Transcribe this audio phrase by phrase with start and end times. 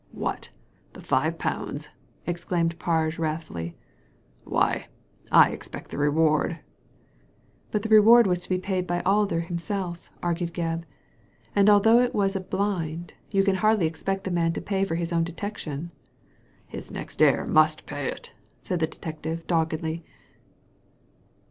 [0.07, 0.49] *' What,
[0.93, 1.89] the five pounds!"
[2.25, 3.75] exclaimed Parge, wrath fuUy."
[4.45, 4.87] Why,
[5.31, 6.59] I expect the reward.""
[7.71, 10.85] But the reward was to be paid by Alder himself," argued Gebb;
[11.55, 15.13] and although it was a blind, you can hardly expect the man to pay for his
[15.13, 15.91] own detection."
[16.73, 18.31] '^His next heir must pay itl"
[18.63, 20.03] said the ex* detective, doggedly.